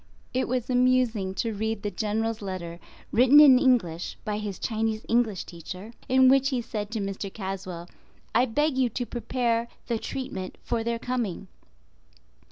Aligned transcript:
It 0.33 0.47
was 0.47 0.67
amusing 0.67 1.35
to 1.35 1.53
read 1.53 1.83
the 1.83 1.91
General's 1.91 2.41
letter 2.41 2.79
written 3.11 3.39
in 3.39 3.59
English 3.59 4.17
by 4.25 4.39
his 4.39 4.57
Chinese 4.57 5.05
English 5.07 5.43
Teacher, 5.43 5.93
in 6.09 6.27
which 6.27 6.49
he 6.49 6.59
said 6.59 6.89
to 6.89 6.99
Mr. 6.99 7.31
Caswell, 7.31 7.87
"I 8.33 8.45
beg 8.47 8.79
you 8.79 8.89
to 8.89 9.05
prepare 9.05 9.67
the 9.85 9.99
treatment 9.99 10.57
for 10.63 10.83
their 10.83 10.97
coming." 10.97 11.49